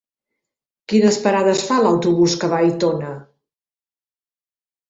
Quines 0.93 1.19
parades 1.25 1.61
fa 1.67 1.77
l'autobús 1.83 2.39
que 2.45 2.51
va 2.55 2.63
a 2.65 2.71
Aitona? 2.71 3.15